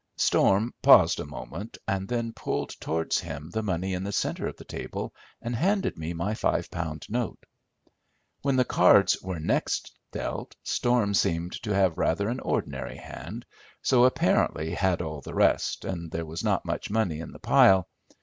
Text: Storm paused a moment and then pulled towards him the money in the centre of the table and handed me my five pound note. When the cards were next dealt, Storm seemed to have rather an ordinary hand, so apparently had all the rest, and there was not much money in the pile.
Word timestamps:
Storm 0.17 0.73
paused 0.81 1.19
a 1.19 1.25
moment 1.27 1.77
and 1.87 2.07
then 2.07 2.33
pulled 2.33 2.71
towards 2.81 3.19
him 3.19 3.51
the 3.51 3.61
money 3.61 3.93
in 3.93 4.03
the 4.03 4.11
centre 4.11 4.47
of 4.47 4.55
the 4.57 4.65
table 4.65 5.13
and 5.43 5.55
handed 5.55 5.95
me 5.95 6.11
my 6.11 6.33
five 6.33 6.71
pound 6.71 7.05
note. 7.07 7.43
When 8.41 8.55
the 8.55 8.65
cards 8.65 9.21
were 9.21 9.39
next 9.39 9.95
dealt, 10.11 10.55
Storm 10.63 11.13
seemed 11.13 11.51
to 11.61 11.75
have 11.75 11.99
rather 11.99 12.29
an 12.29 12.39
ordinary 12.39 12.97
hand, 12.97 13.45
so 13.83 14.03
apparently 14.05 14.71
had 14.73 15.03
all 15.03 15.21
the 15.21 15.35
rest, 15.35 15.85
and 15.85 16.09
there 16.09 16.25
was 16.25 16.43
not 16.43 16.65
much 16.65 16.89
money 16.89 17.19
in 17.19 17.31
the 17.31 17.37
pile. 17.37 17.87